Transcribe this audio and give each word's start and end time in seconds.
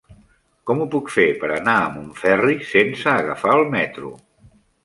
Com 0.69 0.79
ho 0.81 0.87
puc 0.95 1.11
fer 1.15 1.25
per 1.43 1.51
anar 1.59 1.77
a 1.81 1.93
Montferri 1.97 2.57
sense 2.73 3.15
agafar 3.15 3.55
el 3.59 3.65
metro? 3.79 4.15